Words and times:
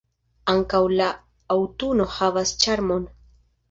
Ankaŭ 0.53 0.79
la 0.95 1.11
aŭtuno 1.59 2.11
havas 2.19 2.59
ĉarmon. 2.67 3.11